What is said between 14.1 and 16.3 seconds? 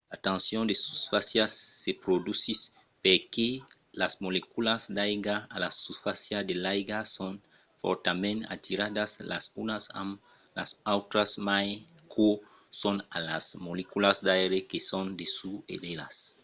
d'aire que son dessús d'elas